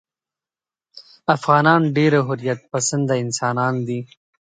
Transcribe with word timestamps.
افغانان 1.35 1.81
ډېر 1.95 2.13
حریت 2.27 2.59
پسنده 2.71 3.15
انسانان 3.23 3.73
دي. 3.87 3.99